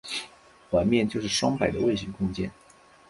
[0.71, 2.51] 环面就是双摆的位形空间。